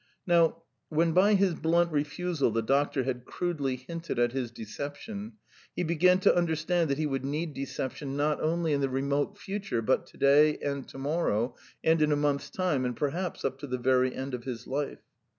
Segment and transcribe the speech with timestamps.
[0.25, 5.33] Now when by his blunt refusal the doctor had crudely hinted at his deception,
[5.75, 9.83] he began to understand that he would need deception not only in the remote future,
[9.83, 13.67] but to day, and to morrow, and in a month's time, and perhaps up to
[13.67, 15.03] the very end of his life.